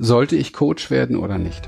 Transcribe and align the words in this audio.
Sollte 0.00 0.36
ich 0.36 0.52
Coach 0.52 0.92
werden 0.92 1.16
oder 1.16 1.38
nicht? 1.38 1.66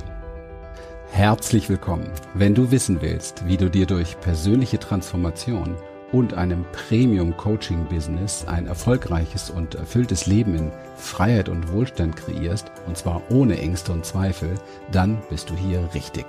Herzlich 1.11 1.69
willkommen. 1.69 2.08
Wenn 2.33 2.54
du 2.54 2.71
wissen 2.71 3.03
willst, 3.03 3.45
wie 3.49 3.56
du 3.56 3.68
dir 3.68 3.87
durch 3.87 4.21
persönliche 4.21 4.79
Transformation 4.79 5.75
und 6.12 6.34
einem 6.34 6.64
Premium-Coaching-Business 6.70 8.45
ein 8.46 8.69
erfolgreiches 8.69 9.51
und 9.51 9.74
erfülltes 9.74 10.27
Leben 10.27 10.54
in 10.54 10.71
Freiheit 10.96 11.48
und 11.48 11.72
Wohlstand 11.72 12.14
kreierst, 12.14 12.71
und 12.87 12.96
zwar 12.96 13.21
ohne 13.30 13.58
Ängste 13.58 13.90
und 13.90 14.06
Zweifel, 14.06 14.54
dann 14.92 15.21
bist 15.28 15.51
du 15.51 15.56
hier 15.56 15.88
richtig. 15.92 16.26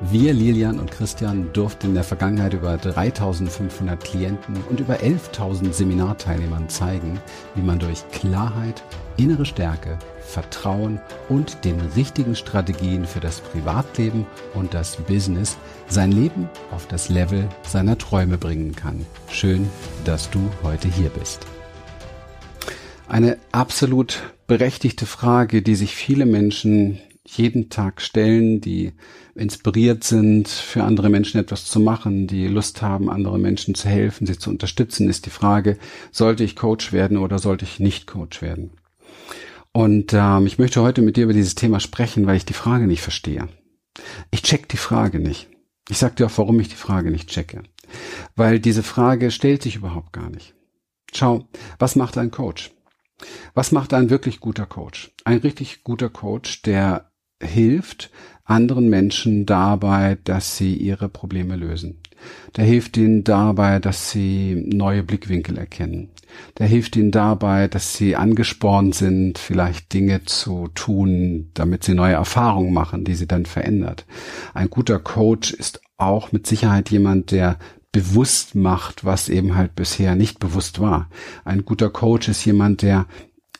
Wir, 0.00 0.34
Lilian 0.34 0.78
und 0.78 0.90
Christian, 0.90 1.50
durften 1.52 1.88
in 1.88 1.94
der 1.94 2.04
Vergangenheit 2.04 2.52
über 2.52 2.76
3500 2.76 4.02
Klienten 4.02 4.56
und 4.68 4.78
über 4.78 4.96
11.000 4.96 5.72
Seminarteilnehmern 5.72 6.68
zeigen, 6.68 7.18
wie 7.54 7.62
man 7.62 7.78
durch 7.78 8.06
Klarheit, 8.10 8.82
innere 9.16 9.46
Stärke, 9.46 9.98
Vertrauen 10.20 11.00
und 11.28 11.64
den 11.64 11.80
richtigen 11.96 12.36
Strategien 12.36 13.06
für 13.06 13.20
das 13.20 13.40
Privatleben 13.40 14.26
und 14.54 14.74
das 14.74 14.96
Business 14.96 15.56
sein 15.88 16.12
Leben 16.12 16.50
auf 16.72 16.86
das 16.86 17.08
Level 17.08 17.48
seiner 17.62 17.96
Träume 17.96 18.36
bringen 18.36 18.76
kann. 18.76 19.06
Schön, 19.30 19.68
dass 20.04 20.28
du 20.30 20.40
heute 20.62 20.88
hier 20.88 21.08
bist. 21.08 21.46
Eine 23.08 23.38
absolut 23.52 24.22
berechtigte 24.46 25.06
Frage, 25.06 25.62
die 25.62 25.76
sich 25.76 25.94
viele 25.94 26.26
Menschen 26.26 27.00
jeden 27.26 27.70
Tag 27.70 28.00
stellen, 28.00 28.60
die 28.60 28.92
inspiriert 29.34 30.04
sind, 30.04 30.48
für 30.48 30.84
andere 30.84 31.10
Menschen 31.10 31.40
etwas 31.40 31.64
zu 31.66 31.80
machen, 31.80 32.26
die 32.26 32.46
Lust 32.46 32.82
haben, 32.82 33.10
andere 33.10 33.38
Menschen 33.38 33.74
zu 33.74 33.88
helfen, 33.88 34.26
sie 34.26 34.38
zu 34.38 34.50
unterstützen, 34.50 35.08
ist 35.08 35.26
die 35.26 35.30
Frage, 35.30 35.78
sollte 36.10 36.44
ich 36.44 36.56
Coach 36.56 36.92
werden 36.92 37.16
oder 37.16 37.38
sollte 37.38 37.64
ich 37.64 37.80
nicht 37.80 38.06
Coach 38.06 38.42
werden? 38.42 38.72
Und 39.72 40.14
ähm, 40.14 40.46
ich 40.46 40.58
möchte 40.58 40.80
heute 40.80 41.02
mit 41.02 41.16
dir 41.16 41.24
über 41.24 41.34
dieses 41.34 41.54
Thema 41.54 41.80
sprechen, 41.80 42.26
weil 42.26 42.36
ich 42.36 42.46
die 42.46 42.54
Frage 42.54 42.86
nicht 42.86 43.02
verstehe. 43.02 43.48
Ich 44.30 44.42
check 44.42 44.68
die 44.68 44.78
Frage 44.78 45.20
nicht. 45.20 45.48
Ich 45.88 45.98
sag 45.98 46.16
dir 46.16 46.26
auch, 46.26 46.38
warum 46.38 46.58
ich 46.60 46.68
die 46.68 46.76
Frage 46.76 47.10
nicht 47.10 47.28
checke. 47.28 47.62
Weil 48.34 48.58
diese 48.58 48.82
Frage 48.82 49.30
stellt 49.30 49.62
sich 49.62 49.76
überhaupt 49.76 50.12
gar 50.12 50.30
nicht. 50.30 50.54
Schau, 51.14 51.46
was 51.78 51.94
macht 51.94 52.18
ein 52.18 52.30
Coach? 52.30 52.72
Was 53.54 53.72
macht 53.72 53.94
ein 53.94 54.10
wirklich 54.10 54.40
guter 54.40 54.66
Coach? 54.66 55.12
Ein 55.24 55.38
richtig 55.38 55.84
guter 55.84 56.10
Coach, 56.10 56.62
der 56.62 57.10
hilft 57.42 58.10
anderen 58.44 58.88
Menschen 58.88 59.44
dabei, 59.44 60.18
dass 60.24 60.56
sie 60.56 60.74
ihre 60.74 61.08
Probleme 61.08 61.56
lösen. 61.56 61.98
Der 62.56 62.64
hilft 62.64 62.96
ihnen 62.96 63.24
dabei, 63.24 63.78
dass 63.78 64.10
sie 64.10 64.54
neue 64.54 65.02
Blickwinkel 65.02 65.58
erkennen. 65.58 66.10
Der 66.58 66.66
hilft 66.66 66.96
ihnen 66.96 67.10
dabei, 67.10 67.68
dass 67.68 67.96
sie 67.96 68.16
angespornt 68.16 68.94
sind, 68.94 69.38
vielleicht 69.38 69.92
Dinge 69.92 70.24
zu 70.24 70.68
tun, 70.74 71.50
damit 71.54 71.84
sie 71.84 71.94
neue 71.94 72.14
Erfahrungen 72.14 72.72
machen, 72.72 73.04
die 73.04 73.14
sie 73.14 73.26
dann 73.26 73.46
verändert. 73.46 74.06
Ein 74.54 74.70
guter 74.70 74.98
Coach 74.98 75.52
ist 75.52 75.80
auch 75.98 76.32
mit 76.32 76.46
Sicherheit 76.46 76.90
jemand, 76.90 77.30
der 77.32 77.58
bewusst 77.92 78.54
macht, 78.54 79.04
was 79.04 79.28
eben 79.28 79.56
halt 79.56 79.74
bisher 79.74 80.14
nicht 80.14 80.38
bewusst 80.38 80.80
war. 80.80 81.08
Ein 81.44 81.64
guter 81.64 81.90
Coach 81.90 82.28
ist 82.28 82.44
jemand, 82.44 82.82
der 82.82 83.06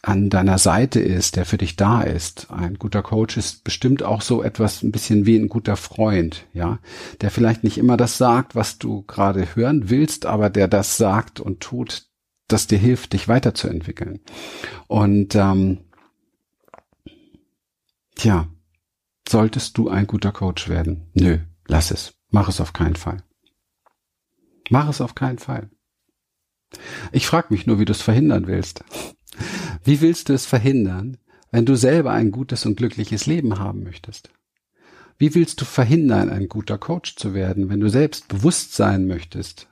an 0.07 0.31
deiner 0.31 0.59
Seite 0.59 1.01
ist, 1.01 1.35
der 1.35 1.45
für 1.45 1.59
dich 1.59 1.75
da 1.75 2.01
ist. 2.01 2.49
Ein 2.53 2.75
guter 2.75 3.03
Coach 3.03 3.37
ist 3.37 3.65
bestimmt 3.65 4.05
auch 4.05 4.23
so 4.23 4.41
etwas 4.41 4.85
ein 4.85 4.93
bisschen 4.93 5.27
wie 5.27 5.37
ein 5.37 5.49
guter 5.49 5.75
Freund, 5.75 6.47
ja, 6.53 6.79
der 7.23 7.33
vielleicht 7.33 7.65
nicht 7.65 7.77
immer 7.77 7.97
das 7.97 8.17
sagt, 8.17 8.55
was 8.55 8.79
du 8.79 9.03
gerade 9.03 9.57
hören 9.57 9.91
willst, 9.91 10.25
aber 10.25 10.49
der 10.49 10.69
das 10.69 10.97
sagt 10.97 11.41
und 11.41 11.59
tut, 11.59 12.07
das 12.47 12.69
dir 12.69 12.79
hilft, 12.79 13.15
dich 13.15 13.27
weiterzuentwickeln. 13.27 14.21
Und 14.87 15.35
ähm, 15.35 15.81
tja, 18.15 18.47
solltest 19.29 19.77
du 19.77 19.89
ein 19.89 20.07
guter 20.07 20.31
Coach 20.31 20.69
werden? 20.69 21.11
Nö, 21.15 21.39
lass 21.67 21.91
es. 21.91 22.15
Mach 22.31 22.49
es 22.49 22.61
auf 22.61 22.73
keinen 22.73 22.95
Fall. 22.95 23.25
Mach 24.71 24.89
es 24.89 25.01
auf 25.01 25.17
keinen 25.17 25.39
Fall. 25.39 25.69
Ich 27.11 27.27
frage 27.27 27.49
mich 27.51 27.67
nur, 27.67 27.81
wie 27.81 27.85
du 27.85 27.93
es 27.93 28.03
verhindern 28.03 28.47
willst. 28.47 28.85
Wie 29.87 30.01
willst 30.01 30.29
du 30.29 30.33
es 30.33 30.47
verhindern, 30.47 31.17
wenn 31.53 31.65
du 31.65 31.77
selber 31.77 32.11
ein 32.11 32.33
gutes 32.33 32.67
und 32.67 32.77
glückliches 32.77 33.27
Leben 33.27 33.61
haben 33.61 33.85
möchtest? 33.85 34.31
Wie 35.17 35.33
willst 35.37 35.61
du 35.61 35.65
verhindern, 35.65 36.29
ein 36.29 36.49
guter 36.49 36.77
Coach 36.77 37.15
zu 37.15 37.35
werden, 37.35 37.69
wenn 37.69 37.79
du 37.79 37.89
selbst 37.89 38.27
bewusst 38.27 38.75
sein 38.75 39.07
möchtest? 39.07 39.69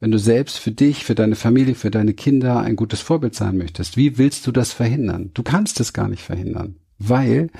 Wenn 0.00 0.10
du 0.10 0.18
selbst 0.18 0.56
für 0.56 0.70
dich, 0.70 1.04
für 1.04 1.14
deine 1.14 1.36
Familie, 1.36 1.74
für 1.74 1.90
deine 1.90 2.14
Kinder 2.14 2.60
ein 2.60 2.74
gutes 2.74 3.00
Vorbild 3.00 3.34
sein 3.34 3.58
möchtest? 3.58 3.98
Wie 3.98 4.16
willst 4.16 4.46
du 4.46 4.50
das 4.50 4.72
verhindern? 4.72 5.30
Du 5.34 5.42
kannst 5.42 5.78
es 5.78 5.92
gar 5.92 6.08
nicht 6.08 6.22
verhindern, 6.22 6.76
weil 6.98 7.50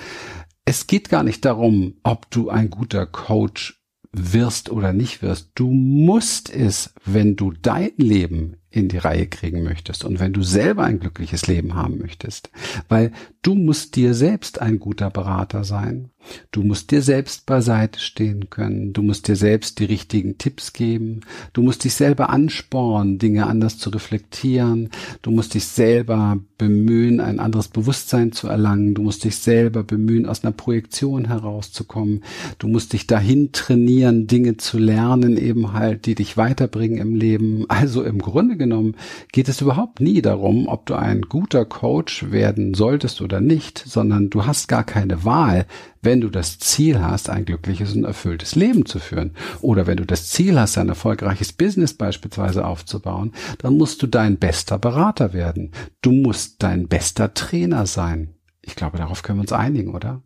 es 0.65 0.87
geht 0.87 1.11
gar 1.11 1.23
nicht 1.23 1.45
darum, 1.45 1.99
ob 2.03 2.31
du 2.31 2.49
ein 2.49 2.71
guter 2.71 3.05
Coach 3.05 3.79
wirst 4.11 4.71
oder 4.71 4.95
nicht 4.95 5.21
wirst. 5.21 5.51
Du 5.55 5.71
musst 5.71 6.49
es, 6.49 6.95
wenn 7.05 7.37
du 7.37 7.53
dein 7.53 7.93
Leben 7.99 8.57
in 8.71 8.89
die 8.89 8.99
Reihe 8.99 9.27
kriegen 9.27 9.63
möchtest 9.63 10.05
und 10.05 10.21
wenn 10.21 10.33
du 10.33 10.43
selber 10.43 10.85
ein 10.85 11.01
glückliches 11.01 11.47
Leben 11.47 11.75
haben 11.75 11.99
möchtest, 11.99 12.51
weil 12.89 13.13
du 13.43 13.55
musst 13.55 13.97
dir 13.97 14.15
selbst 14.15 14.61
ein 14.61 14.79
guter 14.79 15.11
Berater 15.11 15.65
sein. 15.65 16.11
Du 16.51 16.63
musst 16.63 16.91
dir 16.91 17.03
selbst 17.03 17.47
beiseite 17.47 17.99
stehen 17.99 18.51
können. 18.51 18.93
Du 18.93 19.03
musst 19.03 19.27
dir 19.27 19.37
selbst 19.37 19.79
die 19.79 19.85
richtigen 19.85 20.37
Tipps 20.39 20.73
geben. 20.73 21.21
Du 21.53 21.63
musst 21.63 21.85
dich 21.85 21.95
selber 21.95 22.31
anspornen, 22.31 23.19
Dinge 23.19 23.47
anders 23.47 23.79
zu 23.79 23.91
reflektieren. 23.91 24.91
Du 25.23 25.31
musst 25.31 25.55
dich 25.55 25.65
selber 25.65 26.39
bemühen, 26.59 27.21
ein 27.21 27.41
anderes 27.41 27.69
Bewusstsein 27.69 28.33
zu 28.33 28.49
erlangen. 28.49 28.95
Du 28.95 29.03
musst 29.03 29.25
dich 29.25 29.37
selber 29.37 29.83
bemühen, 29.83 30.27
aus 30.27 30.45
einer 30.45 30.53
Projektion 30.53 31.27
herauszukommen. 31.27 32.23
Du 32.59 32.69
musst 32.69 32.93
dich 32.93 33.07
dahin 33.07 33.53
trainieren, 33.53 34.27
Dinge 34.27 34.59
zu 34.59 34.79
lernen, 34.79 35.37
eben 35.37 35.73
halt, 35.73 36.05
die 36.07 36.15
dich 36.15 36.37
weiterbringen 36.37 36.99
im 36.99 37.15
Leben. 37.15 37.65
Also 37.69 38.03
im 38.03 38.19
Grunde 38.19 38.57
genommen 38.61 38.95
geht 39.33 39.49
es 39.49 39.61
überhaupt 39.61 40.01
nie 40.01 40.23
darum, 40.23 40.69
ob 40.69 40.87
du 40.87 40.95
ein 40.95 41.23
guter 41.23 41.65
Coach 41.65 42.31
werden 42.31 42.75
solltest 42.75 43.21
oder 43.21 43.41
nicht, 43.41 43.83
sondern 43.85 44.31
du 44.31 44.47
hast 44.47 44.69
gar 44.69 44.85
keine 44.85 45.25
Wahl, 45.25 45.67
wenn 46.03 46.21
du 46.21 46.29
das 46.29 46.61
Ziel 46.61 47.01
hast, 47.01 47.29
ein 47.29 47.45
glückliches 47.45 47.95
und 47.95 48.05
erfülltes 48.05 48.55
Leben 48.55 48.87
zu 48.87 49.01
führen, 49.01 49.33
oder 49.61 49.89
wenn 49.89 49.97
du 49.97 50.07
das 50.07 50.29
Ziel 50.29 50.59
hast, 50.59 50.79
ein 50.79 50.89
erfolgreiches 50.89 51.53
Business 51.53 51.95
beispielsweise 51.95 52.65
aufzubauen, 52.65 53.33
dann 53.59 53.77
musst 53.77 54.03
du 54.03 54.07
dein 54.07 54.39
bester 54.39 54.79
Berater 54.79 55.33
werden. 55.33 55.73
Du 56.03 56.13
musst 56.13 56.63
dein 56.63 56.87
bester 56.87 57.35
Trainer 57.35 57.87
sein. 57.87 58.35
Ich 58.63 58.77
glaube, 58.77 58.99
darauf 58.99 59.23
können 59.23 59.39
wir 59.39 59.43
uns 59.43 59.53
einigen, 59.53 59.95
oder? 59.95 60.23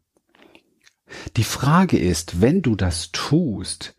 Die 1.37 1.45
Frage 1.45 1.99
ist, 1.99 2.41
wenn 2.41 2.63
du 2.63 2.77
das 2.77 3.11
tust, 3.13 3.95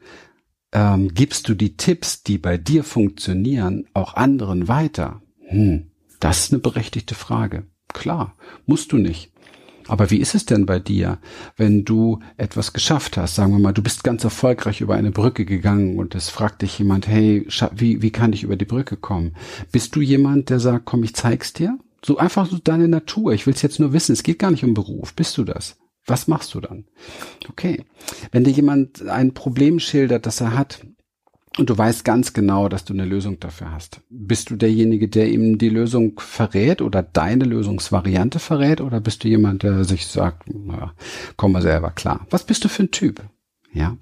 ähm, 0.75 1.13
gibst 1.13 1.47
du 1.47 1.55
die 1.55 1.77
Tipps, 1.77 2.21
die 2.21 2.37
bei 2.37 2.57
dir 2.57 2.83
funktionieren, 2.83 3.87
auch 3.93 4.15
anderen 4.15 4.67
weiter? 4.67 5.21
Hm, 5.47 5.87
das 6.19 6.39
ist 6.39 6.53
eine 6.53 6.59
berechtigte 6.59 7.15
Frage. 7.15 7.65
Klar, 7.93 8.35
musst 8.65 8.91
du 8.91 8.97
nicht. 8.97 9.31
Aber 9.87 10.09
wie 10.11 10.17
ist 10.17 10.35
es 10.35 10.45
denn 10.45 10.65
bei 10.65 10.79
dir, 10.79 11.19
wenn 11.55 11.85
du 11.85 12.19
etwas 12.37 12.73
geschafft 12.73 13.17
hast? 13.17 13.35
Sagen 13.35 13.53
wir 13.53 13.59
mal, 13.59 13.71
du 13.71 13.83
bist 13.83 14.03
ganz 14.03 14.23
erfolgreich 14.23 14.81
über 14.81 14.95
eine 14.95 15.11
Brücke 15.11 15.45
gegangen 15.45 15.97
und 15.97 16.13
es 16.13 16.29
fragt 16.29 16.63
dich 16.63 16.79
jemand, 16.79 17.07
hey, 17.07 17.47
wie, 17.73 18.01
wie 18.01 18.11
kann 18.11 18.33
ich 18.33 18.43
über 18.43 18.57
die 18.57 18.65
Brücke 18.65 18.97
kommen? 18.97 19.35
Bist 19.71 19.95
du 19.95 20.01
jemand, 20.01 20.49
der 20.49 20.59
sagt, 20.59 20.85
komm, 20.85 21.03
ich 21.03 21.15
zeig's 21.15 21.53
dir? 21.53 21.77
So 22.03 22.17
einfach 22.17 22.47
so 22.47 22.57
deine 22.57 22.87
Natur. 22.87 23.31
Ich 23.33 23.47
will's 23.47 23.61
jetzt 23.61 23.79
nur 23.79 23.93
wissen. 23.93 24.13
Es 24.13 24.23
geht 24.23 24.39
gar 24.39 24.51
nicht 24.51 24.63
um 24.63 24.73
Beruf. 24.73 25.13
Bist 25.13 25.37
du 25.37 25.43
das? 25.43 25.77
Was 26.05 26.27
machst 26.27 26.53
du 26.53 26.61
dann? 26.61 26.85
Okay. 27.49 27.83
Wenn 28.31 28.43
dir 28.43 28.51
jemand 28.51 29.07
ein 29.07 29.33
Problem 29.33 29.79
schildert, 29.79 30.25
das 30.25 30.41
er 30.41 30.55
hat, 30.55 30.85
und 31.57 31.69
du 31.69 31.77
weißt 31.77 32.03
ganz 32.03 32.33
genau, 32.33 32.67
dass 32.67 32.83
du 32.83 32.93
eine 32.93 33.05
Lösung 33.05 33.39
dafür 33.39 33.71
hast. 33.71 34.01
Bist 34.09 34.49
du 34.49 34.55
derjenige, 34.57 35.07
der 35.07 35.29
ihm 35.29 35.57
die 35.57 35.69
Lösung 35.69 36.19
verrät 36.19 36.81
oder 36.81 37.01
deine 37.01 37.45
Lösungsvariante 37.45 38.39
verrät 38.39 38.81
oder 38.81 38.99
bist 38.99 39.23
du 39.23 39.29
jemand, 39.29 39.63
der 39.63 39.85
sich 39.85 40.07
sagt, 40.07 40.53
naja, 40.53 40.93
komm 41.37 41.53
mal 41.53 41.61
selber 41.61 41.91
klar. 41.91 42.27
Was 42.29 42.45
bist 42.45 42.63
du 42.65 42.67
für 42.67 42.83
ein 42.83 42.91
Typ? 42.91 43.21
Ja. 43.71 43.97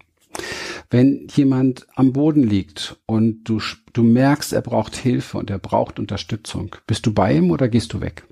Wenn 0.90 1.28
jemand 1.36 1.86
am 1.96 2.12
Boden 2.12 2.44
liegt 2.44 2.98
und 3.06 3.44
du, 3.44 3.62
du 3.94 4.02
merkst, 4.02 4.54
er 4.54 4.62
braucht 4.62 4.96
Hilfe 4.96 5.38
und 5.38 5.52
er 5.52 5.60
braucht 5.60 6.00
Unterstützung, 6.00 6.76
bist 6.88 7.06
du 7.06 7.14
bei 7.14 7.36
ihm 7.36 7.52
oder 7.52 7.68
gehst 7.68 7.94
du 7.94 8.02
weg? 8.02 8.26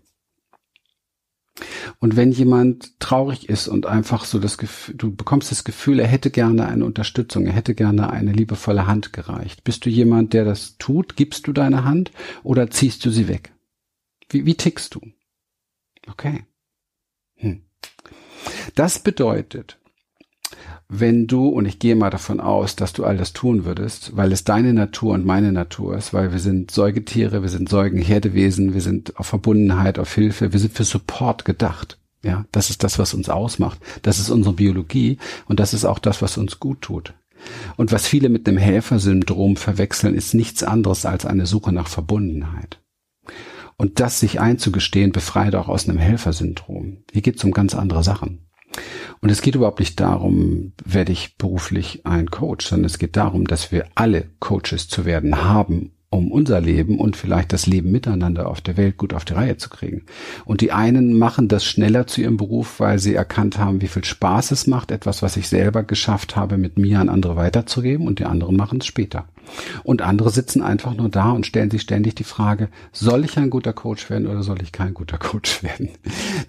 Und 2.02 2.16
wenn 2.16 2.32
jemand 2.32 3.00
traurig 3.00 3.48
ist 3.48 3.68
und 3.68 3.86
einfach 3.86 4.26
so 4.26 4.40
das 4.40 4.58
Gefühl, 4.58 4.96
du 4.96 5.16
bekommst 5.16 5.52
das 5.52 5.64
Gefühl, 5.64 6.00
er 6.00 6.08
hätte 6.08 6.32
gerne 6.32 6.68
eine 6.68 6.84
Unterstützung, 6.84 7.46
er 7.46 7.54
hätte 7.54 7.76
gerne 7.76 8.10
eine 8.10 8.32
liebevolle 8.32 8.88
Hand 8.88 9.14
gereicht. 9.14 9.64
Bist 9.64 9.86
du 9.86 9.90
jemand, 9.92 10.34
der 10.34 10.44
das 10.44 10.80
tut? 10.80 11.16
Gibst 11.16 11.46
du 11.46 11.54
deine 11.54 11.84
Hand 11.84 12.12
oder 12.42 12.72
ziehst 12.72 13.06
du 13.06 13.12
sie 13.12 13.28
weg? 13.28 13.54
Wie, 14.30 14.48
wie 14.48 14.56
tickst 14.56 14.96
du? 14.96 15.02
Okay. 16.08 16.44
Hm. 17.36 17.66
Das 18.74 18.98
bedeutet, 18.98 19.78
wenn 20.94 21.26
du, 21.26 21.48
und 21.48 21.66
ich 21.66 21.80
gehe 21.80 21.96
mal 21.96 22.10
davon 22.10 22.42
aus, 22.42 22.76
dass 22.76 22.92
du 22.92 23.06
all 23.06 23.16
das 23.16 23.32
tun 23.32 23.64
würdest, 23.64 24.18
weil 24.18 24.34
es 24.34 24.44
deine 24.44 24.74
Natur 24.74 25.14
und 25.14 25.26
meine 25.26 25.54
Natur 25.54 25.96
ist, 25.96 26.14
weil 26.14 26.34
wir 26.34 26.40
sind 26.40 26.70
Säugetiere, 26.70 27.44
wir 27.44 27.50
sind 27.50 27.70
Säugenherdewesen, 27.70 28.74
wir 28.74 28.82
sind 28.82 29.18
auf 29.18 29.28
Verbundenheit, 29.28 29.98
auf 29.98 30.14
Hilfe, 30.14 30.52
wir 30.52 30.60
sind 30.60 30.74
für 30.74 30.84
Support 30.84 31.46
gedacht. 31.46 31.98
Ja, 32.24 32.44
das 32.52 32.70
ist 32.70 32.84
das, 32.84 33.00
was 33.00 33.14
uns 33.14 33.30
ausmacht. 33.30 33.80
Das 34.02 34.20
ist 34.20 34.30
unsere 34.30 34.54
Biologie 34.54 35.18
und 35.48 35.62
das 35.62 35.74
ist 35.74 35.86
auch 35.86 35.98
das, 35.98 36.22
was 36.22 36.38
uns 36.38 36.60
gut 36.60 36.82
tut. 36.82 37.14
Und 37.78 37.94
was 37.94 38.06
viele 38.06 38.28
mit 38.28 38.46
dem 38.46 38.58
Helfersyndrom 38.58 39.56
verwechseln, 39.56 40.14
ist 40.14 40.34
nichts 40.34 40.62
anderes 40.62 41.06
als 41.06 41.26
eine 41.26 41.46
Suche 41.46 41.72
nach 41.72 41.88
Verbundenheit. 41.88 42.82
Und 43.78 44.02
das 44.02 44.20
sich 44.20 44.42
einzugestehen, 44.42 45.14
befreit 45.14 45.56
auch 45.56 45.70
aus 45.70 45.88
einem 45.88 46.00
Helfersyndrom. 46.00 46.98
Hier 47.14 47.22
geht 47.22 47.38
es 47.38 47.44
um 47.46 47.52
ganz 47.52 47.76
andere 47.76 48.04
Sachen. 48.04 48.40
Und 49.22 49.30
es 49.30 49.42
geht 49.42 49.56
überhaupt 49.56 49.80
nicht 49.80 50.00
darum, 50.00 50.74
werde 50.84 51.12
ich 51.12 51.38
beruflich 51.38 52.06
ein 52.06 52.32
Coach, 52.32 52.66
sondern 52.66 52.86
es 52.86 52.98
geht 52.98 53.16
darum, 53.16 53.46
dass 53.46 53.72
wir 53.72 53.86
alle 53.94 54.30
Coaches 54.40 54.88
zu 54.88 55.06
werden 55.06 55.44
haben 55.44 55.92
um 56.14 56.30
unser 56.30 56.60
Leben 56.60 57.00
und 57.00 57.16
vielleicht 57.16 57.54
das 57.54 57.68
Leben 57.68 57.90
miteinander 57.90 58.50
auf 58.50 58.60
der 58.60 58.76
Welt 58.76 58.98
gut 58.98 59.14
auf 59.14 59.24
die 59.24 59.34
Reihe 59.34 59.56
zu 59.56 59.70
kriegen. 59.70 60.04
Und 60.44 60.60
die 60.60 60.74
einen 60.74 61.18
machen 61.18 61.48
das 61.48 61.64
schneller 61.64 62.06
zu 62.06 62.20
ihrem 62.20 62.36
Beruf, 62.36 62.82
weil 62.82 63.00
sie 63.00 63.16
erkannt 63.16 63.58
haben, 63.58 63.82
wie 63.82 63.88
viel 63.88 64.04
Spaß 64.04 64.52
es 64.52 64.68
macht, 64.68 64.92
etwas, 64.92 65.24
was 65.24 65.38
ich 65.38 65.48
selber 65.48 65.84
geschafft 65.84 66.36
habe, 66.36 66.58
mit 66.58 66.78
mir 66.78 67.00
an 67.00 67.08
andere 67.08 67.38
weiterzugeben 67.38 68.08
und 68.08 68.20
die 68.20 68.26
anderen 68.26 68.58
machen 68.58 68.80
es 68.82 68.88
später. 68.88 69.26
Und 69.84 70.02
andere 70.02 70.30
sitzen 70.30 70.62
einfach 70.62 70.96
nur 70.96 71.10
da 71.10 71.32
und 71.32 71.46
stellen 71.46 71.72
sich 71.72 71.82
ständig 71.82 72.16
die 72.16 72.24
Frage, 72.24 72.70
soll 72.92 73.26
ich 73.26 73.38
ein 73.38 73.50
guter 73.50 73.74
Coach 73.74 74.10
werden 74.10 74.28
oder 74.28 74.44
soll 74.44 74.62
ich 74.62 74.72
kein 74.72 74.94
guter 74.94 75.18
Coach 75.18 75.64
werden? 75.64 75.90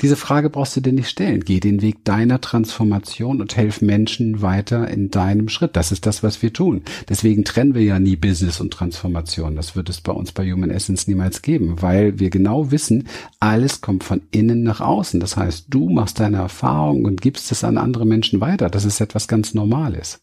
Diese 0.01 0.17
Frage 0.17 0.51
brauchst 0.51 0.77
du 0.77 0.81
dir 0.81 0.93
nicht 0.93 1.09
stellen. 1.09 1.45
Geh 1.45 1.61
den 1.61 1.83
Weg 1.83 2.05
deiner 2.05 2.41
Transformation 2.41 3.41
und 3.41 3.57
helf 3.57 3.81
Menschen 3.81 4.43
weiter 4.43 4.89
in 4.89 5.11
deinem 5.11 5.49
Schritt. 5.49 5.77
Das 5.77 5.93
ist 5.93 6.07
das, 6.07 6.23
was 6.23 6.43
wir 6.43 6.53
tun. 6.53 6.83
Deswegen 7.09 7.45
trennen 7.45 7.75
wir 7.75 7.83
ja 7.83 7.99
nie 7.99 8.17
Business 8.17 8.61
und 8.61 8.73
Transformation. 8.73 9.57
Das 9.57 9.77
wird 9.77 9.89
es 9.89 10.01
bei 10.01 10.13
uns 10.13 10.33
bei 10.33 10.51
Human 10.51 10.71
Essence 10.71 11.07
niemals 11.07 11.43
geben, 11.43 11.81
weil 11.81 12.19
wir 12.19 12.31
genau 12.31 12.71
wissen, 12.71 13.09
alles 13.41 13.81
kommt 13.81 14.05
von 14.05 14.23
innen 14.31 14.63
nach 14.63 14.81
außen. 14.81 15.21
Das 15.21 15.37
heißt, 15.37 15.67
du 15.69 15.89
machst 15.89 16.21
deine 16.21 16.39
Erfahrung 16.39 17.05
und 17.05 17.21
gibst 17.21 17.53
es 17.53 17.65
an 17.65 17.79
andere 17.79 18.07
Menschen 18.07 18.41
weiter. 18.41 18.71
Das 18.71 18.85
ist 18.85 19.01
etwas 19.01 19.29
ganz 19.29 19.55
Normales. 19.55 20.21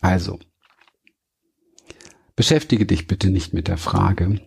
Also, 0.00 0.38
Beschäftige 2.36 2.84
dich 2.84 3.06
bitte 3.06 3.30
nicht 3.30 3.54
mit 3.54 3.66
der 3.66 3.78
Frage, 3.78 4.40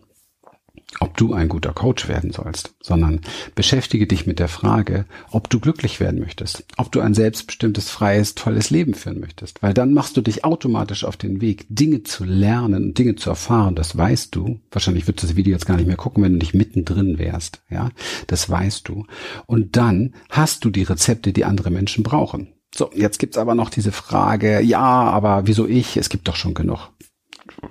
ob 1.00 1.18
du 1.18 1.34
ein 1.34 1.50
guter 1.50 1.74
Coach 1.74 2.08
werden 2.08 2.32
sollst, 2.32 2.76
sondern 2.82 3.22
beschäftige 3.56 4.06
dich 4.06 4.28
mit 4.28 4.38
der 4.38 4.48
Frage, 4.48 5.06
ob 5.32 5.50
du 5.50 5.60
glücklich 5.60 6.00
werden 6.00 6.20
möchtest, 6.20 6.66
ob 6.78 6.92
du 6.92 7.00
ein 7.00 7.16
selbstbestimmtes, 7.16 7.90
freies, 7.90 8.36
tolles 8.36 8.70
Leben 8.70 8.94
führen 8.94 9.20
möchtest, 9.20 9.64
weil 9.64 9.74
dann 9.74 9.94
machst 9.94 10.18
du 10.18 10.22
dich 10.22 10.46
automatisch 10.46 11.04
auf 11.04 11.18
den 11.18 11.42
Weg, 11.42 11.66
Dinge 11.70 12.04
zu 12.04 12.24
lernen 12.24 12.86
und 12.86 12.98
Dinge 12.98 13.16
zu 13.16 13.32
erfahren, 13.32 13.74
das 13.74 13.98
weißt 13.98 14.36
du. 14.36 14.60
Wahrscheinlich 14.72 15.08
würdest 15.08 15.24
du 15.24 15.28
das 15.28 15.36
Video 15.36 15.54
jetzt 15.54 15.66
gar 15.66 15.78
nicht 15.78 15.88
mehr 15.88 15.98
gucken, 15.98 16.24
wenn 16.24 16.34
du 16.34 16.40
nicht 16.40 16.54
mittendrin 16.54 17.18
wärst, 17.18 17.62
ja, 17.72 17.90
das 18.28 18.50
weißt 18.50 18.88
du. 18.88 19.06
Und 19.48 19.78
dann 19.78 20.14
hast 20.30 20.64
du 20.64 20.70
die 20.70 20.84
Rezepte, 20.84 21.34
die 21.34 21.46
andere 21.46 21.72
Menschen 21.72 22.04
brauchen. 22.04 22.50
So, 22.74 22.92
jetzt 22.94 23.18
gibt's 23.18 23.38
aber 23.38 23.56
noch 23.56 23.72
diese 23.72 23.92
Frage, 23.92 24.62
ja, 24.62 24.80
aber 24.80 25.48
wieso 25.48 25.68
ich? 25.68 25.98
Es 25.98 26.10
gibt 26.10 26.28
doch 26.28 26.36
schon 26.36 26.54
genug 26.54 26.92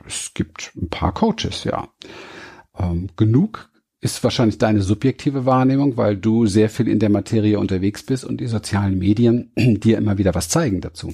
es 0.06 0.32
gibt 0.34 0.72
ein 0.76 0.88
paar 0.88 1.12
Coaches, 1.12 1.64
ja. 1.64 1.88
Ähm, 2.78 3.08
genug 3.16 3.70
ist 4.00 4.22
wahrscheinlich 4.22 4.58
deine 4.58 4.80
subjektive 4.80 5.44
Wahrnehmung, 5.44 5.96
weil 5.96 6.16
du 6.16 6.46
sehr 6.46 6.70
viel 6.70 6.86
in 6.86 7.00
der 7.00 7.08
Materie 7.08 7.58
unterwegs 7.58 8.04
bist 8.04 8.24
und 8.24 8.40
die 8.40 8.46
sozialen 8.46 8.98
Medien 8.98 9.52
dir 9.56 9.98
immer 9.98 10.18
wieder 10.18 10.34
was 10.34 10.48
zeigen 10.48 10.80
dazu. 10.80 11.12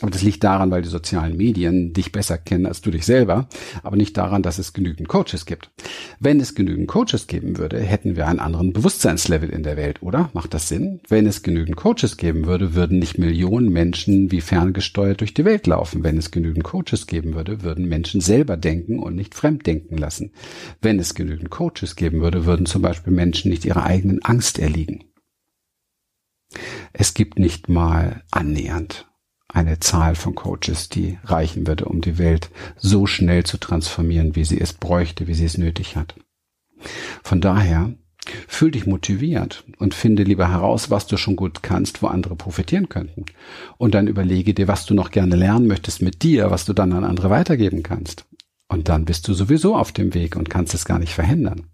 Aber 0.00 0.10
das 0.10 0.22
liegt 0.22 0.42
daran, 0.42 0.72
weil 0.72 0.82
die 0.82 0.88
sozialen 0.88 1.36
Medien 1.36 1.92
dich 1.92 2.10
besser 2.10 2.36
kennen 2.36 2.66
als 2.66 2.80
du 2.80 2.90
dich 2.90 3.06
selber, 3.06 3.48
aber 3.84 3.96
nicht 3.96 4.16
daran, 4.16 4.42
dass 4.42 4.58
es 4.58 4.72
genügend 4.72 5.06
Coaches 5.06 5.46
gibt. 5.46 5.70
Wenn 6.18 6.40
es 6.40 6.56
genügend 6.56 6.88
Coaches 6.88 7.28
geben 7.28 7.58
würde, 7.58 7.78
hätten 7.78 8.16
wir 8.16 8.26
einen 8.26 8.40
anderen 8.40 8.72
Bewusstseinslevel 8.72 9.50
in 9.50 9.62
der 9.62 9.76
Welt, 9.76 10.02
oder? 10.02 10.30
Macht 10.32 10.52
das 10.52 10.68
Sinn? 10.68 11.00
Wenn 11.08 11.26
es 11.28 11.44
genügend 11.44 11.76
Coaches 11.76 12.16
geben 12.16 12.46
würde, 12.46 12.74
würden 12.74 12.98
nicht 12.98 13.18
Millionen 13.18 13.72
Menschen 13.72 14.32
wie 14.32 14.40
ferngesteuert 14.40 15.20
durch 15.20 15.32
die 15.32 15.44
Welt 15.44 15.68
laufen. 15.68 16.02
Wenn 16.02 16.18
es 16.18 16.32
genügend 16.32 16.64
Coaches 16.64 17.06
geben 17.06 17.34
würde, 17.34 17.62
würden 17.62 17.88
Menschen 17.88 18.20
selber 18.20 18.56
denken 18.56 18.98
und 18.98 19.14
nicht 19.14 19.36
fremd 19.36 19.64
denken 19.64 19.96
lassen. 19.96 20.32
Wenn 20.82 20.98
es 20.98 21.14
genügend 21.14 21.50
Coaches 21.50 21.94
geben 21.94 22.20
würde, 22.20 22.46
würden 22.46 22.66
zum 22.66 22.82
Beispiel 22.82 23.12
Menschen 23.12 23.48
nicht 23.52 23.64
ihrer 23.64 23.84
eigenen 23.84 24.24
Angst 24.24 24.58
erliegen. 24.58 25.04
Es 26.92 27.14
gibt 27.14 27.38
nicht 27.38 27.68
mal 27.68 28.22
annähernd 28.32 29.06
eine 29.54 29.78
Zahl 29.78 30.16
von 30.16 30.34
Coaches, 30.34 30.88
die 30.88 31.18
reichen 31.24 31.66
würde, 31.66 31.86
um 31.86 32.00
die 32.00 32.18
Welt 32.18 32.50
so 32.76 33.06
schnell 33.06 33.44
zu 33.44 33.56
transformieren, 33.56 34.34
wie 34.34 34.44
sie 34.44 34.60
es 34.60 34.72
bräuchte, 34.72 35.26
wie 35.26 35.34
sie 35.34 35.44
es 35.44 35.56
nötig 35.56 35.96
hat. 35.96 36.16
Von 37.22 37.40
daher, 37.40 37.94
fühl 38.48 38.72
dich 38.72 38.86
motiviert 38.86 39.64
und 39.78 39.94
finde 39.94 40.24
lieber 40.24 40.50
heraus, 40.50 40.90
was 40.90 41.06
du 41.06 41.16
schon 41.16 41.36
gut 41.36 41.62
kannst, 41.62 42.02
wo 42.02 42.08
andere 42.08 42.36
profitieren 42.36 42.88
könnten. 42.88 43.26
Und 43.78 43.94
dann 43.94 44.08
überlege 44.08 44.54
dir, 44.54 44.66
was 44.66 44.86
du 44.86 44.94
noch 44.94 45.10
gerne 45.10 45.36
lernen 45.36 45.66
möchtest 45.66 46.02
mit 46.02 46.22
dir, 46.22 46.50
was 46.50 46.64
du 46.64 46.72
dann 46.72 46.92
an 46.92 47.04
andere 47.04 47.30
weitergeben 47.30 47.82
kannst. 47.82 48.24
Und 48.68 48.88
dann 48.88 49.04
bist 49.04 49.28
du 49.28 49.34
sowieso 49.34 49.76
auf 49.76 49.92
dem 49.92 50.14
Weg 50.14 50.36
und 50.36 50.50
kannst 50.50 50.74
es 50.74 50.84
gar 50.84 50.98
nicht 50.98 51.12
verhindern. 51.12 51.66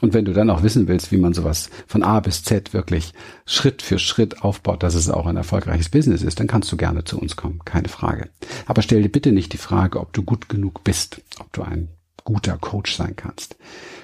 Und 0.00 0.12
wenn 0.12 0.24
du 0.24 0.32
dann 0.32 0.50
auch 0.50 0.62
wissen 0.62 0.88
willst, 0.88 1.12
wie 1.12 1.16
man 1.16 1.34
sowas 1.34 1.70
von 1.86 2.02
A 2.02 2.20
bis 2.20 2.42
Z 2.42 2.74
wirklich 2.74 3.12
Schritt 3.46 3.80
für 3.80 3.98
Schritt 3.98 4.42
aufbaut, 4.42 4.82
dass 4.82 4.94
es 4.94 5.08
auch 5.08 5.26
ein 5.26 5.36
erfolgreiches 5.36 5.88
Business 5.88 6.22
ist, 6.22 6.40
dann 6.40 6.46
kannst 6.46 6.70
du 6.72 6.76
gerne 6.76 7.04
zu 7.04 7.18
uns 7.18 7.36
kommen, 7.36 7.60
keine 7.64 7.88
Frage. 7.88 8.28
Aber 8.66 8.82
stell 8.82 9.02
dir 9.02 9.08
bitte 9.08 9.32
nicht 9.32 9.52
die 9.52 9.58
Frage, 9.58 10.00
ob 10.00 10.12
du 10.12 10.22
gut 10.22 10.48
genug 10.48 10.82
bist, 10.84 11.22
ob 11.38 11.52
du 11.52 11.62
ein 11.62 11.88
guter 12.24 12.58
Coach 12.58 12.96
sein 12.96 13.14
kannst. 13.16 13.56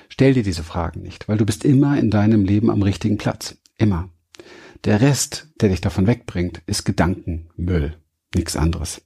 Stell 0.09 0.35
dir 0.35 0.43
diese 0.43 0.63
Fragen 0.63 1.03
nicht, 1.03 1.29
weil 1.29 1.39
du 1.39 1.47
bist 1.47 1.65
immer 1.65 1.99
in 1.99 2.11
deinem 2.11 2.45
Leben 2.45 2.71
am 2.71 2.83
richtigen 2.83 3.19
Platz. 3.19 3.57
Immer. 3.77 4.11
Der 4.85 5.01
Rest, 5.01 5.49
der 5.61 5.71
dich 5.71 5.81
davon 5.81 6.07
wegbringt, 6.07 6.63
ist 6.67 6.85
Gedankenmüll. 6.85 7.97
Nichts 8.35 8.57
anderes. 8.57 9.03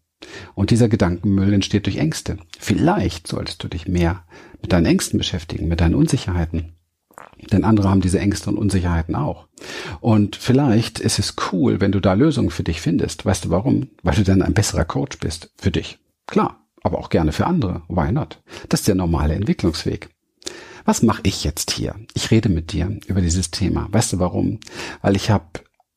Und 0.54 0.70
dieser 0.70 0.88
Gedankenmüll 0.88 1.52
entsteht 1.52 1.86
durch 1.86 1.96
Ängste. 1.96 2.38
Vielleicht 2.58 3.26
solltest 3.26 3.62
du 3.62 3.68
dich 3.68 3.88
mehr 3.88 4.24
mit 4.60 4.72
deinen 4.72 4.86
Ängsten 4.86 5.18
beschäftigen, 5.18 5.68
mit 5.68 5.80
deinen 5.80 5.94
Unsicherheiten. 5.94 6.74
Denn 7.52 7.64
andere 7.64 7.90
haben 7.90 8.00
diese 8.00 8.18
Ängste 8.18 8.50
und 8.50 8.58
Unsicherheiten 8.58 9.14
auch. 9.14 9.48
Und 10.00 10.36
vielleicht 10.36 11.00
ist 11.00 11.18
es 11.18 11.36
cool, 11.52 11.80
wenn 11.80 11.92
du 11.92 12.00
da 12.00 12.14
Lösungen 12.14 12.50
für 12.50 12.62
dich 12.62 12.80
findest. 12.80 13.24
Weißt 13.26 13.46
du 13.46 13.50
warum? 13.50 13.88
Weil 14.02 14.14
du 14.14 14.24
dann 14.24 14.42
ein 14.42 14.54
besserer 14.54 14.84
Coach 14.84 15.18
bist. 15.18 15.50
Für 15.56 15.70
dich. 15.70 15.98
Klar. 16.26 16.60
Aber 16.82 16.98
auch 16.98 17.08
gerne 17.08 17.32
für 17.32 17.46
andere. 17.46 17.82
Why 17.88 18.12
not? 18.12 18.42
Das 18.68 18.80
ist 18.80 18.88
der 18.88 18.94
normale 18.94 19.34
Entwicklungsweg. 19.34 20.10
Was 20.84 21.02
mache 21.02 21.22
ich 21.24 21.42
jetzt 21.44 21.70
hier? 21.70 21.94
Ich 22.12 22.30
rede 22.30 22.50
mit 22.50 22.72
dir 22.72 22.98
über 23.06 23.22
dieses 23.22 23.50
Thema. 23.50 23.88
Weißt 23.90 24.12
du 24.12 24.18
warum? 24.18 24.60
Weil 25.00 25.16
ich 25.16 25.30
habe 25.30 25.46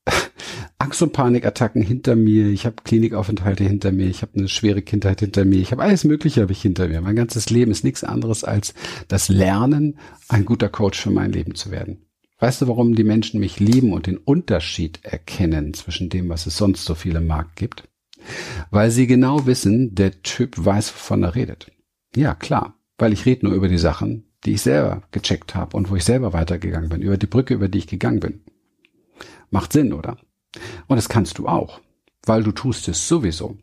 Angst- 0.80 1.01
und 1.01 1.13
Panikattacken 1.13 1.81
hinter 1.81 2.15
mir, 2.15 2.48
ich 2.48 2.65
habe 2.65 2.77
Klinikaufenthalte 2.84 3.63
hinter 3.63 3.91
mir, 3.91 4.08
ich 4.08 4.22
habe 4.22 4.38
eine 4.38 4.48
schwere 4.48 4.82
Kindheit 4.82 5.20
hinter 5.20 5.46
mir, 5.46 5.60
ich 5.60 5.72
habe 5.72 5.84
alles 5.84 6.03
Mögliche 6.03 6.41
habe 6.41 6.51
ich 6.51 6.62
hinter 6.62 6.88
mir. 6.88 7.01
Mein 7.01 7.15
ganzes 7.15 7.50
Leben 7.50 7.72
ist 7.72 7.84
nichts 7.84 8.03
anderes 8.03 8.43
als 8.43 8.74
das 9.08 9.29
Lernen, 9.29 9.98
ein 10.29 10.46
guter 10.46 10.70
Coach 10.70 11.00
für 11.00 11.12
mein 11.12 11.32
Leben 11.32 11.55
zu 11.55 11.72
werden. 11.72 12.05
Weißt 12.39 12.62
du, 12.62 12.67
warum 12.67 12.96
die 12.96 13.03
Menschen 13.03 13.39
mich 13.39 13.60
lieben 13.60 13.93
und 13.93 14.05
den 14.05 14.17
Unterschied 14.17 15.00
erkennen 15.03 15.74
zwischen 15.74 16.10
dem, 16.10 16.29
was 16.29 16.46
es 16.46 16.58
sonst 16.58 16.86
so 16.86 16.93
viel 16.93 17.15
im 17.15 17.25
Markt 17.25 17.55
gibt? 17.55 17.88
Weil 18.70 18.91
sie 18.91 19.08
genau 19.08 19.46
wissen, 19.46 19.96
der 19.96 20.22
Typ 20.22 20.53
weiß, 20.58 20.93
wovon 20.93 21.24
er 21.24 21.34
redet. 21.34 21.72
Ja, 22.15 22.36
klar, 22.36 22.75
weil 22.98 23.13
ich 23.13 23.25
rede 23.25 23.46
nur 23.46 23.55
über 23.55 23.67
die 23.67 23.77
Sachen, 23.79 24.25
die 24.46 24.53
ich 24.53 24.62
selber 24.62 25.03
gecheckt 25.12 25.55
habe 25.55 25.75
und 25.75 25.89
wo 25.89 25.96
ich 25.96 26.03
selber 26.03 26.34
weitergegangen 26.34 26.89
bin, 26.89 27.01
über 27.01 27.17
die 27.17 27.25
Brücke, 27.25 27.55
über 27.55 27.70
die 27.70 27.79
ich 27.79 27.88
gegangen 27.88 28.20
bin. 28.20 28.41
Macht 29.50 29.74
Sinn, 29.74 29.94
oder? 29.94 30.18
Und 30.88 30.96
das 30.98 31.10
kannst 31.10 31.38
du 31.38 31.48
auch, 31.48 31.80
weil 32.25 32.44
du 32.44 32.51
tust 32.51 32.88
es 32.88 33.08
sowieso. 33.08 33.58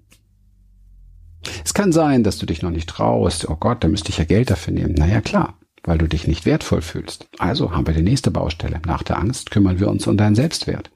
Es 1.65 1.75
kann 1.75 1.93
sein, 1.93 2.25
dass 2.25 2.39
du 2.39 2.47
dich 2.47 2.63
noch 2.63 2.71
nicht 2.71 2.89
traust. 2.89 3.49
Oh 3.49 3.57
Gott, 3.57 3.85
da 3.85 3.89
müsste 3.89 4.11
ich 4.11 4.19
ja 4.19 4.25
Geld 4.25 4.51
dafür 4.51 4.73
nehmen. 4.73 4.95
Naja, 4.95 5.21
klar, 5.21 5.59
weil 5.85 5.99
du 5.99 6.09
dich 6.09 6.27
nicht 6.27 6.47
wertvoll 6.47 6.83
fühlst. 6.83 7.29
Also 7.39 7.73
haben 7.73 7.87
wir 7.87 7.95
die 7.95 8.03
nächste 8.03 8.31
Baustelle. 8.31 8.81
Nach 8.87 9.03
der 9.03 9.19
Angst 9.19 9.51
kümmern 9.51 9.79
wir 9.79 9.89
uns 9.89 10.07
um 10.07 10.17
deinen 10.17 10.35
Selbstwert. 10.35 10.91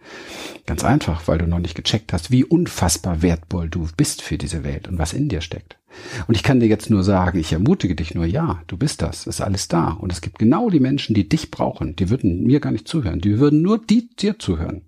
Ganz 0.66 0.84
einfach, 0.84 1.28
weil 1.28 1.38
du 1.38 1.46
noch 1.46 1.58
nicht 1.58 1.74
gecheckt 1.74 2.12
hast, 2.12 2.30
wie 2.30 2.44
unfassbar 2.44 3.22
wertvoll 3.22 3.68
du 3.68 3.86
bist 3.96 4.22
für 4.22 4.38
diese 4.38 4.64
Welt 4.64 4.88
und 4.88 4.98
was 4.98 5.12
in 5.12 5.28
dir 5.28 5.40
steckt. 5.40 5.78
Und 6.26 6.36
ich 6.36 6.42
kann 6.42 6.60
dir 6.60 6.66
jetzt 6.66 6.90
nur 6.90 7.04
sagen, 7.04 7.38
ich 7.38 7.52
ermutige 7.52 7.94
dich 7.94 8.14
nur, 8.14 8.24
ja, 8.24 8.62
du 8.66 8.76
bist 8.76 9.02
das, 9.02 9.26
ist 9.26 9.40
alles 9.40 9.68
da. 9.68 9.90
Und 9.90 10.12
es 10.12 10.20
gibt 10.20 10.38
genau 10.38 10.70
die 10.70 10.80
Menschen, 10.80 11.14
die 11.14 11.28
dich 11.28 11.50
brauchen. 11.50 11.96
Die 11.96 12.10
würden 12.10 12.44
mir 12.44 12.60
gar 12.60 12.72
nicht 12.72 12.88
zuhören. 12.88 13.20
Die 13.20 13.38
würden 13.38 13.62
nur 13.62 13.78
die 13.78 14.08
dir 14.16 14.38
zuhören. 14.38 14.82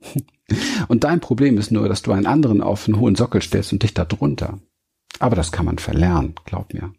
Und 0.88 1.04
dein 1.04 1.20
Problem 1.20 1.56
ist 1.56 1.72
nur, 1.72 1.88
dass 1.88 2.02
du 2.02 2.12
einen 2.12 2.26
anderen 2.26 2.60
auf 2.60 2.86
einen 2.86 2.98
hohen 2.98 3.14
Sockel 3.14 3.40
stellst 3.40 3.72
und 3.72 3.82
dich 3.82 3.94
da 3.94 4.04
drunter. 4.04 4.58
Aber 5.18 5.34
das 5.34 5.50
kann 5.50 5.64
man 5.64 5.78
verlernen, 5.78 6.34
glaub 6.44 6.74
mir. 6.74 6.92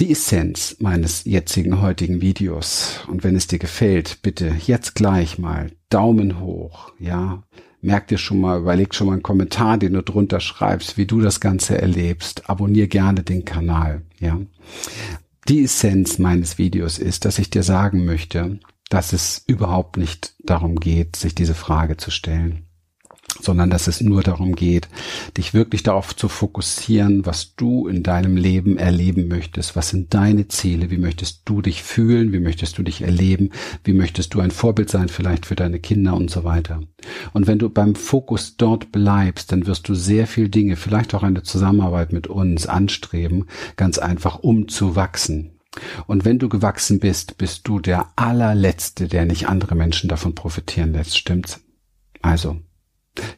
Die 0.00 0.12
Essenz 0.12 0.76
meines 0.78 1.24
jetzigen 1.24 1.82
heutigen 1.82 2.22
Videos. 2.22 3.00
Und 3.08 3.22
wenn 3.22 3.36
es 3.36 3.48
dir 3.48 3.58
gefällt, 3.58 4.22
bitte 4.22 4.56
jetzt 4.66 4.94
gleich 4.94 5.38
mal 5.38 5.72
Daumen 5.90 6.40
hoch, 6.40 6.94
ja. 6.98 7.42
Merk 7.82 8.08
dir 8.08 8.16
schon 8.16 8.40
mal, 8.40 8.60
überleg 8.60 8.94
schon 8.94 9.08
mal 9.08 9.14
einen 9.14 9.22
Kommentar, 9.22 9.76
den 9.76 9.92
du 9.92 10.02
drunter 10.02 10.40
schreibst, 10.40 10.96
wie 10.96 11.04
du 11.04 11.20
das 11.20 11.38
Ganze 11.38 11.78
erlebst. 11.78 12.48
Abonnier 12.48 12.88
gerne 12.88 13.22
den 13.22 13.44
Kanal, 13.44 14.00
ja. 14.18 14.40
Die 15.48 15.64
Essenz 15.64 16.18
meines 16.18 16.56
Videos 16.56 16.98
ist, 16.98 17.26
dass 17.26 17.38
ich 17.38 17.50
dir 17.50 17.62
sagen 17.62 18.06
möchte, 18.06 18.58
dass 18.88 19.12
es 19.12 19.44
überhaupt 19.46 19.98
nicht 19.98 20.34
darum 20.38 20.80
geht, 20.80 21.16
sich 21.16 21.34
diese 21.34 21.54
Frage 21.54 21.98
zu 21.98 22.10
stellen 22.10 22.69
sondern 23.40 23.70
dass 23.70 23.86
es 23.86 24.00
nur 24.00 24.22
darum 24.22 24.54
geht, 24.54 24.88
dich 25.36 25.54
wirklich 25.54 25.82
darauf 25.82 26.14
zu 26.14 26.28
fokussieren, 26.28 27.26
was 27.26 27.54
du 27.54 27.86
in 27.86 28.02
deinem 28.02 28.36
Leben 28.36 28.76
erleben 28.76 29.28
möchtest, 29.28 29.76
was 29.76 29.90
sind 29.90 30.12
deine 30.14 30.48
Ziele, 30.48 30.90
wie 30.90 30.98
möchtest 30.98 31.42
du 31.44 31.62
dich 31.62 31.82
fühlen, 31.82 32.32
wie 32.32 32.40
möchtest 32.40 32.78
du 32.78 32.82
dich 32.82 33.02
erleben, 33.02 33.50
wie 33.84 33.92
möchtest 33.92 34.34
du 34.34 34.40
ein 34.40 34.50
Vorbild 34.50 34.90
sein 34.90 35.08
vielleicht 35.08 35.46
für 35.46 35.56
deine 35.56 35.80
Kinder 35.80 36.14
und 36.14 36.30
so 36.30 36.44
weiter. 36.44 36.80
Und 37.32 37.46
wenn 37.46 37.58
du 37.58 37.70
beim 37.70 37.94
Fokus 37.94 38.56
dort 38.56 38.92
bleibst, 38.92 39.52
dann 39.52 39.66
wirst 39.66 39.88
du 39.88 39.94
sehr 39.94 40.26
viel 40.26 40.48
Dinge, 40.48 40.76
vielleicht 40.76 41.14
auch 41.14 41.22
eine 41.22 41.42
Zusammenarbeit 41.42 42.12
mit 42.12 42.26
uns 42.26 42.66
anstreben, 42.66 43.46
ganz 43.76 43.98
einfach 43.98 44.40
um 44.40 44.68
zu 44.68 44.96
wachsen. 44.96 45.52
Und 46.06 46.24
wenn 46.24 46.38
du 46.38 46.48
gewachsen 46.48 46.98
bist, 46.98 47.38
bist 47.38 47.68
du 47.68 47.78
der 47.78 48.08
allerletzte, 48.16 49.06
der 49.06 49.24
nicht 49.24 49.48
andere 49.48 49.76
Menschen 49.76 50.08
davon 50.08 50.34
profitieren 50.34 50.92
lässt, 50.92 51.16
stimmt's? 51.16 51.60
Also, 52.22 52.60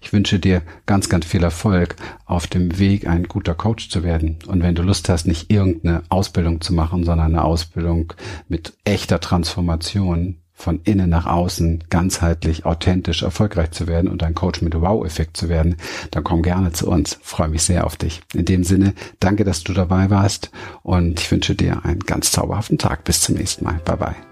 ich 0.00 0.12
wünsche 0.12 0.38
dir 0.38 0.62
ganz, 0.86 1.08
ganz 1.08 1.26
viel 1.26 1.42
Erfolg 1.42 1.96
auf 2.26 2.46
dem 2.46 2.78
Weg, 2.78 3.06
ein 3.06 3.24
guter 3.24 3.54
Coach 3.54 3.88
zu 3.88 4.02
werden. 4.02 4.38
Und 4.46 4.62
wenn 4.62 4.74
du 4.74 4.82
Lust 4.82 5.08
hast, 5.08 5.26
nicht 5.26 5.50
irgendeine 5.50 6.02
Ausbildung 6.08 6.60
zu 6.60 6.74
machen, 6.74 7.04
sondern 7.04 7.28
eine 7.28 7.44
Ausbildung 7.44 8.12
mit 8.48 8.74
echter 8.84 9.20
Transformation 9.20 10.38
von 10.62 10.80
innen 10.84 11.10
nach 11.10 11.26
außen, 11.26 11.84
ganzheitlich, 11.90 12.64
authentisch, 12.64 13.22
erfolgreich 13.22 13.72
zu 13.72 13.88
werden 13.88 14.08
und 14.08 14.22
ein 14.22 14.34
Coach 14.34 14.62
mit 14.62 14.80
Wow-Effekt 14.80 15.36
zu 15.36 15.48
werden, 15.48 15.76
dann 16.12 16.22
komm 16.22 16.42
gerne 16.42 16.72
zu 16.72 16.88
uns. 16.88 17.18
freue 17.22 17.48
mich 17.48 17.64
sehr 17.64 17.84
auf 17.84 17.96
dich. 17.96 18.22
In 18.32 18.44
dem 18.44 18.62
Sinne, 18.62 18.94
danke, 19.18 19.44
dass 19.44 19.64
du 19.64 19.72
dabei 19.72 20.08
warst 20.10 20.50
und 20.82 21.18
ich 21.20 21.30
wünsche 21.30 21.56
dir 21.56 21.84
einen 21.84 22.00
ganz 22.00 22.30
zauberhaften 22.30 22.78
Tag. 22.78 23.04
Bis 23.04 23.20
zum 23.20 23.34
nächsten 23.34 23.64
Mal. 23.64 23.80
Bye 23.84 23.96
bye. 23.96 24.31